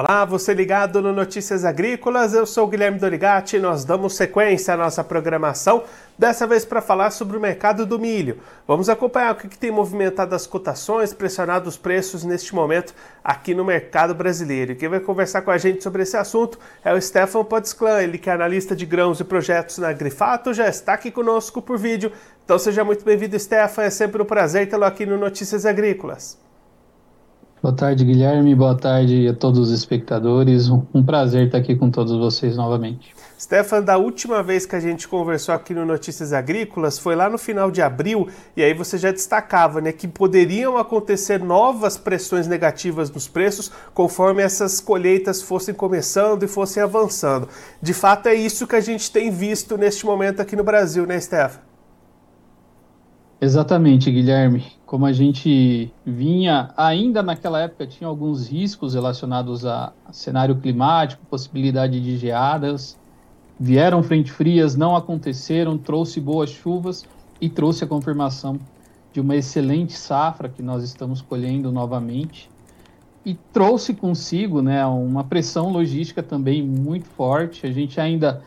[0.00, 4.76] Olá, você ligado no Notícias Agrícolas, eu sou Guilherme Dorigati e nós damos sequência à
[4.76, 5.82] nossa programação,
[6.16, 8.38] dessa vez para falar sobre o mercado do milho.
[8.64, 12.94] Vamos acompanhar o que, que tem movimentado as cotações, pressionado os preços neste momento
[13.24, 14.70] aqui no mercado brasileiro.
[14.70, 18.18] E quem vai conversar com a gente sobre esse assunto é o Stefan Potsclan, ele
[18.18, 22.12] que é analista de grãos e projetos na Grifato, já está aqui conosco por vídeo.
[22.44, 26.38] Então seja muito bem-vindo, Stefan, é sempre um prazer tê-lo aqui no Notícias Agrícolas.
[27.60, 28.54] Boa tarde, Guilherme.
[28.54, 30.68] Boa tarde a todos os espectadores.
[30.68, 33.12] Um prazer estar aqui com todos vocês novamente.
[33.38, 37.36] Stefan, da última vez que a gente conversou aqui no Notícias Agrícolas foi lá no
[37.36, 43.10] final de abril e aí você já destacava né, que poderiam acontecer novas pressões negativas
[43.10, 47.48] nos preços conforme essas colheitas fossem começando e fossem avançando.
[47.82, 51.20] De fato, é isso que a gente tem visto neste momento aqui no Brasil, né,
[51.20, 51.67] Stefan?
[53.40, 54.64] Exatamente, Guilherme.
[54.84, 62.00] Como a gente vinha, ainda naquela época tinha alguns riscos relacionados a cenário climático, possibilidade
[62.00, 62.98] de geadas.
[63.60, 67.04] Vieram frente frias, não aconteceram, trouxe boas chuvas
[67.40, 68.58] e trouxe a confirmação
[69.12, 72.50] de uma excelente safra que nós estamos colhendo novamente.
[73.24, 77.66] E trouxe consigo né, uma pressão logística também muito forte.
[77.66, 78.42] A gente ainda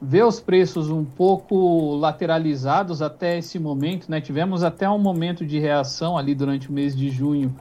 [0.00, 4.20] vê os preços um pouco lateralizados até esse momento, né?
[4.20, 7.54] Tivemos até um momento de reação ali durante o mês de junho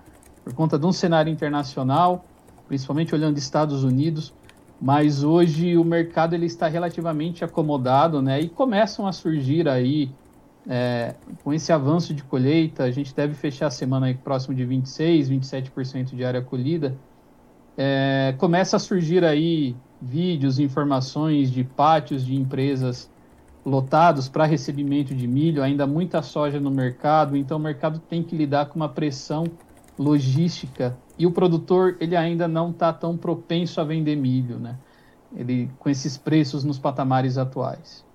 [0.44, 2.24] por conta de um cenário internacional,
[2.68, 4.34] principalmente olhando Estados Unidos,
[4.82, 8.40] mas hoje o mercado ele está relativamente acomodado, né?
[8.40, 10.10] E começam a surgir aí
[10.68, 14.64] é, com esse avanço de colheita, a gente deve fechar a semana aí próximo de
[14.64, 16.96] 26, 27% de área colhida.
[17.78, 23.10] É, começa a surgir aí vídeos, informações de pátios de empresas
[23.66, 28.36] lotados para recebimento de milho, ainda muita soja no mercado, então o mercado tem que
[28.36, 29.44] lidar com uma pressão
[29.98, 34.78] logística e o produtor ele ainda não está tão propenso a vender milho, né?
[35.36, 38.06] Ele com esses preços nos patamares atuais.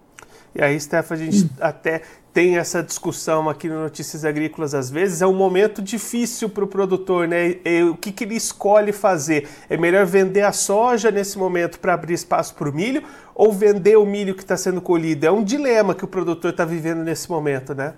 [0.55, 5.23] E aí, Stefan, a gente até tem essa discussão aqui no Notícias Agrícolas às vezes,
[5.23, 7.57] é um momento difícil para o produtor, né?
[7.65, 9.49] E, o que, que ele escolhe fazer?
[9.69, 13.05] É melhor vender a soja nesse momento para abrir espaço para o milho
[13.35, 15.27] ou vender o milho que está sendo colhido?
[15.27, 17.95] É um dilema que o produtor está vivendo nesse momento, né?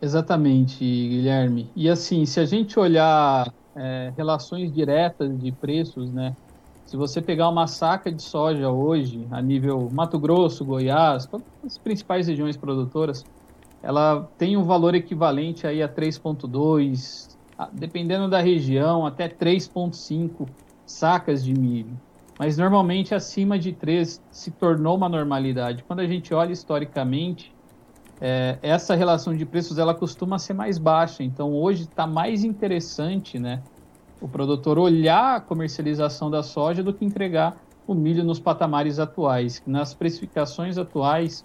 [0.00, 1.70] Exatamente, Guilherme.
[1.74, 6.36] E assim, se a gente olhar é, relações diretas de preços, né?
[6.88, 11.28] Se você pegar uma saca de soja hoje, a nível Mato Grosso, Goiás,
[11.62, 13.26] as principais regiões produtoras,
[13.82, 17.36] ela tem um valor equivalente aí a 3,2,
[17.74, 20.48] dependendo da região, até 3,5
[20.86, 21.94] sacas de milho.
[22.38, 25.84] Mas normalmente acima de 3 se tornou uma normalidade.
[25.84, 27.54] Quando a gente olha historicamente,
[28.18, 31.22] é, essa relação de preços ela costuma ser mais baixa.
[31.22, 33.62] Então hoje está mais interessante, né?
[34.20, 37.56] O produtor olhar a comercialização da soja do que entregar
[37.86, 39.62] o milho nos patamares atuais.
[39.66, 41.44] Nas precificações atuais,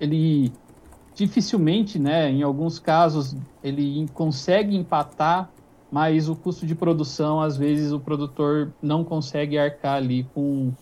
[0.00, 0.52] ele
[1.14, 5.48] dificilmente, né, em alguns casos, ele consegue empatar,
[5.90, 10.72] mas o custo de produção, às vezes, o produtor não consegue arcar ali com,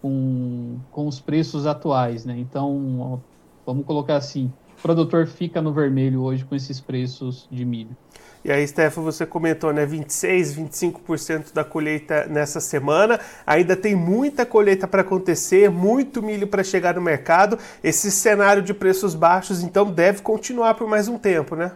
[0.00, 2.24] com, com os preços atuais.
[2.24, 2.38] Né?
[2.38, 3.20] Então,
[3.66, 4.52] vamos colocar assim,
[4.84, 7.96] produtor fica no vermelho hoje com esses preços de milho.
[8.44, 9.86] E aí, Stefan, você comentou, né?
[9.86, 13.18] 26, 25% da colheita nessa semana.
[13.46, 17.58] Ainda tem muita colheita para acontecer, muito milho para chegar no mercado.
[17.82, 21.72] Esse cenário de preços baixos, então, deve continuar por mais um tempo, né?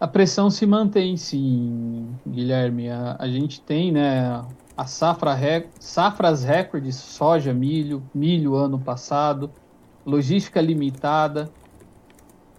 [0.00, 2.90] A pressão se mantém, sim, Guilherme.
[2.90, 4.42] A, a gente tem, né?
[4.76, 5.68] A safra rec...
[5.78, 9.48] safras recordes, soja, milho, milho ano passado,
[10.04, 11.48] logística limitada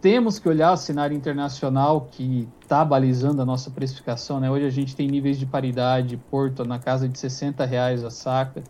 [0.06, 4.40] temos que olhar o cenário internacional que está balizando a nossa precificação.
[4.40, 4.52] Né?
[4.52, 8.62] Hoje a gente tem níveis de paridade, Porto na casa de 60 reais a saca.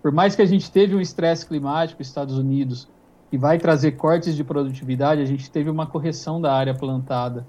[0.00, 2.86] Por mais que a gente teve um estresse climático, Estados Unidos,
[3.28, 7.44] que vai trazer cortes de produtividade, a gente teve uma correção da área plantada.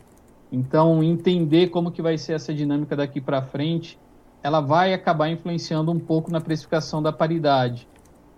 [0.51, 3.99] Então, entender como que vai ser essa dinâmica daqui para frente,
[4.41, 7.87] ela vai acabar influenciando um pouco na precificação da paridade.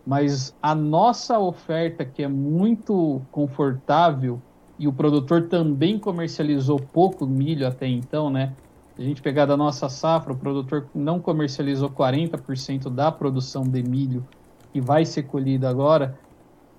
[0.06, 4.42] Mas a nossa oferta, que é muito confortável,
[4.81, 8.51] e o produtor também comercializou pouco milho até então, né?
[8.98, 14.25] A gente pegar da nossa safra, o produtor não comercializou 40% da produção de milho
[14.74, 16.18] que vai ser colhida agora.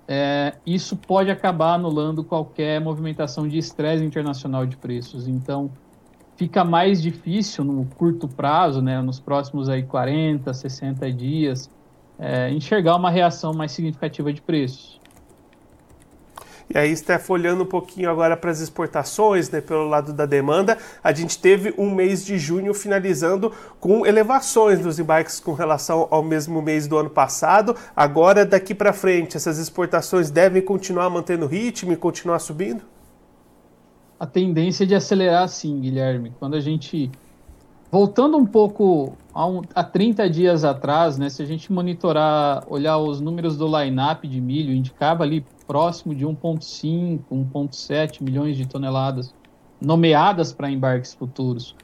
[0.08, 5.28] É, isso pode acabar anulando qualquer movimentação de estresse internacional de preços.
[5.28, 5.70] Então,
[6.34, 11.70] fica mais difícil no curto prazo, né, nos próximos aí 40, 60 dias,
[12.18, 15.01] é, enxergar uma reação mais significativa de preços.
[16.74, 20.78] E aí, Steph, olhando um pouquinho agora para as exportações, né, pelo lado da demanda,
[21.04, 26.22] a gente teve um mês de junho finalizando com elevações dos embarques com relação ao
[26.22, 27.76] mesmo mês do ano passado.
[27.94, 32.82] Agora, daqui para frente, essas exportações devem continuar mantendo ritmo e continuar subindo?
[34.18, 36.32] A tendência é de acelerar sim, Guilherme.
[36.38, 37.10] Quando a gente
[37.92, 42.96] Voltando um pouco a, um, a 30 dias atrás, né, se a gente monitorar, olhar
[42.96, 49.34] os números do line-up de milho, indicava ali próximo de 1,5, 1,7 milhões de toneladas
[49.80, 51.74] nomeadas para embarques futuros.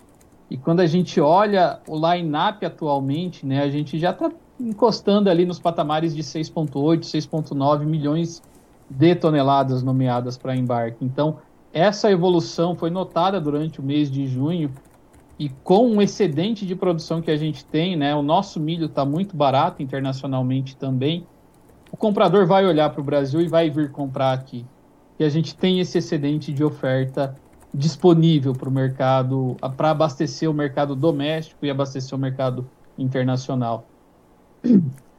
[0.50, 4.30] E quando a gente olha o line-up atualmente, né, a gente já está
[4.60, 8.42] encostando ali nos patamares de 6,8, 6,9 milhões
[8.90, 11.02] de toneladas nomeadas para embarque.
[11.02, 11.38] Então,
[11.72, 14.70] essa evolução foi notada durante o mês de junho
[15.38, 19.06] e com o excedente de produção que a gente tem, né, o nosso milho está
[19.06, 21.26] muito barato internacionalmente também.
[21.90, 24.64] O comprador vai olhar para o Brasil e vai vir comprar aqui.
[25.18, 27.34] E a gente tem esse excedente de oferta
[27.72, 33.84] disponível para o mercado, para abastecer o mercado doméstico e abastecer o mercado internacional.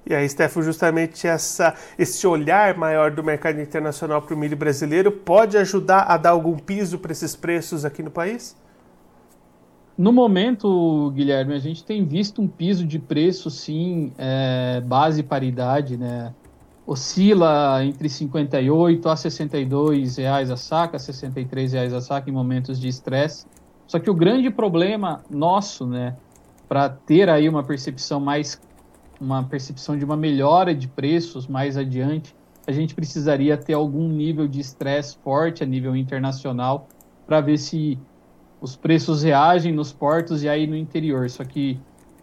[0.06, 5.12] E aí, Stefano, justamente essa, esse olhar maior do mercado internacional para o milho brasileiro
[5.12, 8.58] pode ajudar a dar algum piso para esses preços aqui no país?
[9.96, 15.96] No momento, Guilherme, a gente tem visto um piso de preço, sim, é, base paridade,
[15.96, 16.34] né?
[16.90, 22.88] Oscila entre 58 a 62 reais a saca, 63 reais a saca em momentos de
[22.88, 23.46] estresse.
[23.86, 26.16] Só que o grande problema nosso, né,
[26.68, 28.60] para ter aí uma percepção mais,
[29.22, 34.48] uma percepção de uma melhora de preços mais adiante, a gente precisaria ter algum nível
[34.48, 36.88] de estresse forte a nível internacional
[37.28, 38.00] para ver se
[38.60, 41.30] os preços reagem nos portos e aí no interior.
[41.30, 41.80] Só que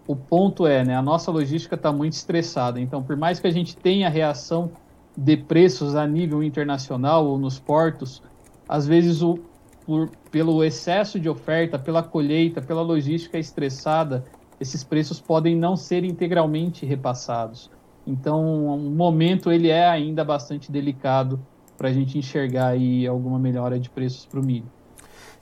[0.06, 2.80] o ponto é, né, a nossa logística está muito estressada.
[2.80, 4.70] Então, por mais que a gente tenha reação
[5.16, 8.22] de preços a nível internacional ou nos portos,
[8.68, 9.38] às vezes o,
[9.84, 14.24] por, pelo excesso de oferta, pela colheita, pela logística estressada,
[14.60, 17.70] esses preços podem não ser integralmente repassados.
[18.06, 21.40] Então, o momento ele é ainda bastante delicado
[21.76, 24.75] para a gente enxergar aí alguma melhora de preços para o milho.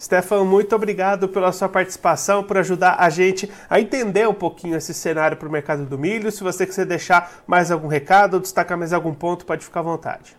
[0.01, 4.93] Stefan, muito obrigado pela sua participação, por ajudar a gente a entender um pouquinho esse
[4.93, 6.31] cenário para o mercado do milho.
[6.31, 9.85] Se você quiser deixar mais algum recado ou destacar mais algum ponto, pode ficar à
[9.85, 10.37] vontade.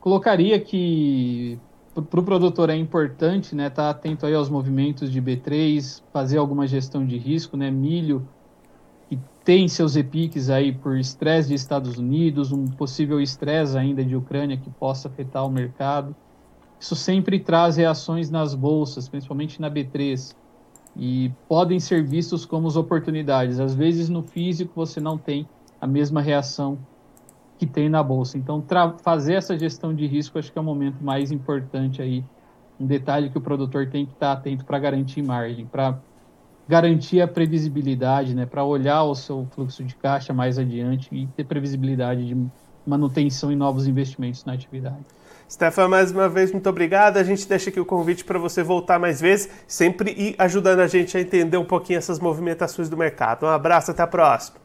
[0.00, 1.58] Colocaria que
[2.10, 6.38] para o produtor é importante né, estar tá atento aí aos movimentos de B3, fazer
[6.38, 7.70] alguma gestão de risco, né?
[7.70, 8.26] Milho
[9.08, 14.14] que tem seus repiques aí por estresse de Estados Unidos, um possível estresse ainda de
[14.14, 16.14] Ucrânia que possa afetar o mercado.
[16.80, 20.34] Isso sempre traz reações nas bolsas, principalmente na B3,
[20.96, 23.58] e podem ser vistos como oportunidades.
[23.60, 25.48] Às vezes no físico você não tem
[25.80, 26.78] a mesma reação
[27.58, 28.38] que tem na bolsa.
[28.38, 28.64] Então,
[29.02, 32.24] fazer essa gestão de risco acho que é o momento mais importante aí.
[32.78, 35.98] Um detalhe que o produtor tem que estar atento para garantir margem, para
[36.68, 41.44] garantir a previsibilidade, né, para olhar o seu fluxo de caixa mais adiante e ter
[41.44, 42.36] previsibilidade de
[42.88, 45.04] manutenção e novos investimentos na atividade.
[45.50, 47.16] Stefan, mais uma vez, muito obrigado.
[47.16, 50.86] A gente deixa aqui o convite para você voltar mais vezes, sempre ir ajudando a
[50.86, 53.46] gente a entender um pouquinho essas movimentações do mercado.
[53.46, 54.58] Um abraço, até a próxima.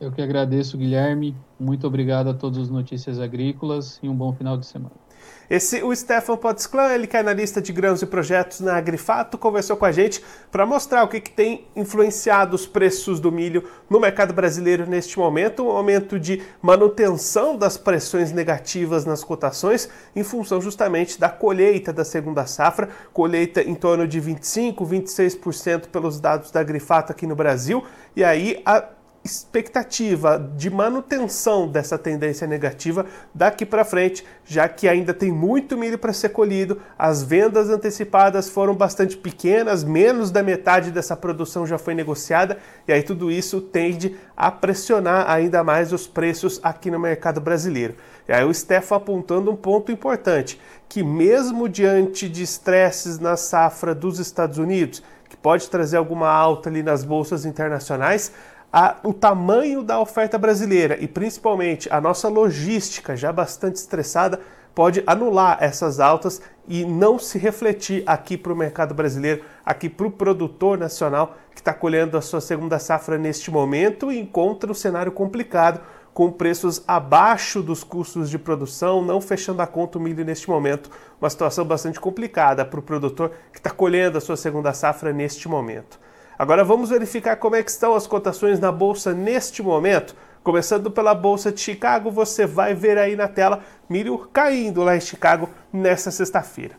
[0.00, 1.36] Eu que agradeço, Guilherme.
[1.58, 5.07] Muito obrigado a todos os Notícias Agrícolas e um bom final de semana.
[5.50, 9.76] Esse, o Stefan Potsclan, ele que é analista de grãos e projetos na Agrifato, conversou
[9.76, 13.98] com a gente para mostrar o que, que tem influenciado os preços do milho no
[13.98, 20.60] mercado brasileiro neste momento, um aumento de manutenção das pressões negativas nas cotações em função
[20.60, 26.60] justamente da colheita da segunda safra, colheita em torno de 25, 26% pelos dados da
[26.60, 27.82] Agrifato aqui no Brasil,
[28.14, 28.97] e aí a
[29.28, 33.04] expectativa de manutenção dessa tendência negativa
[33.34, 38.48] daqui para frente, já que ainda tem muito milho para ser colhido, as vendas antecipadas
[38.48, 43.60] foram bastante pequenas, menos da metade dessa produção já foi negociada, e aí tudo isso
[43.60, 47.94] tende a pressionar ainda mais os preços aqui no mercado brasileiro.
[48.26, 50.58] E aí o Stefan apontando um ponto importante,
[50.88, 56.70] que mesmo diante de estresses na safra dos Estados Unidos, que pode trazer alguma alta
[56.70, 58.32] ali nas bolsas internacionais,
[58.72, 64.40] a, o tamanho da oferta brasileira e principalmente a nossa logística já bastante estressada
[64.74, 70.06] pode anular essas altas e não se refletir aqui para o mercado brasileiro, aqui para
[70.06, 74.74] o produtor nacional que está colhendo a sua segunda safra neste momento e encontra um
[74.74, 75.80] cenário complicado
[76.14, 80.90] com preços abaixo dos custos de produção, não fechando a conta o milho neste momento.
[81.20, 85.48] Uma situação bastante complicada para o produtor que está colhendo a sua segunda safra neste
[85.48, 85.98] momento.
[86.38, 90.14] Agora vamos verificar como é que estão as cotações na bolsa neste momento.
[90.44, 95.00] Começando pela Bolsa de Chicago, você vai ver aí na tela milho caindo lá em
[95.00, 96.76] Chicago nessa sexta-feira.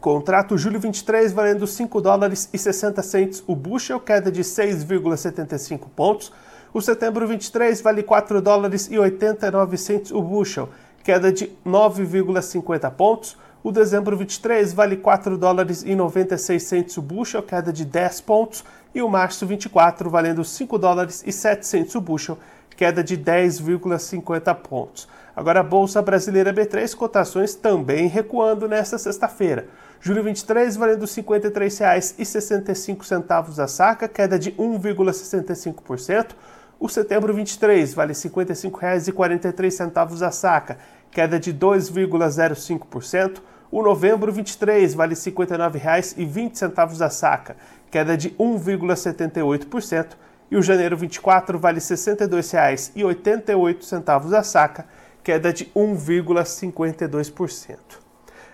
[0.00, 6.32] Contrato julho 23 valendo 5 dólares e 60 centes o bushel, queda de 6,75 pontos.
[6.72, 10.68] O setembro 23 vale 4 dólares e 89 centes o bushel,
[11.02, 13.36] queda de 9,50 pontos.
[13.66, 18.64] O dezembro 23 vale 4 dólares e 96 centes o bushel, queda de 10 pontos.
[18.94, 22.38] E o março 24 valendo 5 dólares e 7 centes o bushel,
[22.76, 25.08] queda de 10,50 pontos.
[25.34, 29.66] Agora a Bolsa Brasileira B3, cotações também recuando nesta sexta-feira.
[30.00, 36.36] Julho 23 valendo R$ 53,65 a saca, queda de 1,65%.
[36.78, 40.78] O setembro 23 vale R$ 55,43 a saca,
[41.10, 43.40] queda de 2,05%.
[43.76, 47.58] O novembro 23 vale R$ 59,20 a saca,
[47.90, 50.16] queda de 1,78%.
[50.50, 54.86] E o janeiro 24 vale R$ 62,88 a saca,
[55.22, 57.76] queda de 1,52%.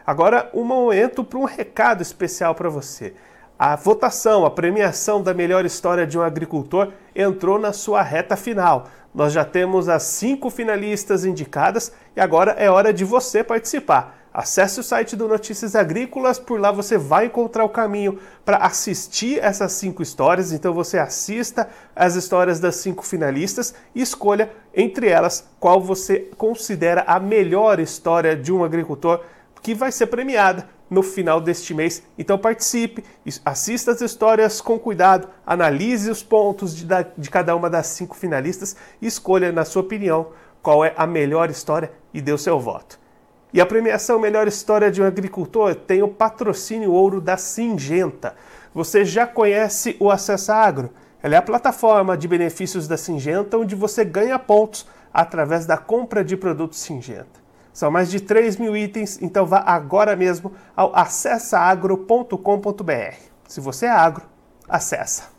[0.04, 3.14] Agora, um momento para um recado especial para você.
[3.56, 8.88] A votação, a premiação da melhor história de um agricultor entrou na sua reta final.
[9.14, 14.20] Nós já temos as cinco finalistas indicadas e agora é hora de você participar.
[14.34, 19.38] Acesse o site do Notícias Agrícolas, por lá você vai encontrar o caminho para assistir
[19.38, 20.52] essas cinco histórias.
[20.52, 27.04] Então você assista as histórias das cinco finalistas e escolha entre elas qual você considera
[27.06, 29.20] a melhor história de um agricultor
[29.60, 32.02] que vai ser premiada no final deste mês.
[32.18, 33.04] Então participe,
[33.44, 36.86] assista as histórias com cuidado, analise os pontos de,
[37.18, 40.28] de cada uma das cinco finalistas e escolha, na sua opinião,
[40.62, 43.01] qual é a melhor história e dê o seu voto.
[43.52, 48.34] E a premiação Melhor História de um Agricultor tem o patrocínio ouro da Singenta.
[48.74, 50.90] Você já conhece o Acessa Agro?
[51.22, 56.24] Ela é a plataforma de benefícios da Singenta onde você ganha pontos através da compra
[56.24, 57.42] de produtos Singenta.
[57.74, 63.16] São mais de 3 mil itens, então vá agora mesmo ao acessaagro.com.br.
[63.46, 64.24] Se você é agro,
[64.66, 65.31] acessa.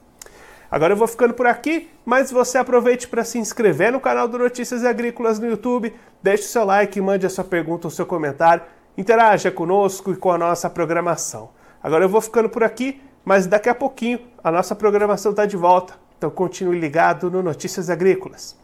[0.73, 4.39] Agora eu vou ficando por aqui, mas você aproveite para se inscrever no canal do
[4.39, 8.63] Notícias Agrícolas no YouTube, deixe o seu like, mande a sua pergunta ou seu comentário,
[8.97, 11.51] interaja conosco e com a nossa programação.
[11.83, 15.55] Agora eu vou ficando por aqui, mas daqui a pouquinho a nossa programação está de
[15.55, 18.57] volta, então continue ligado no Notícias Agrícolas.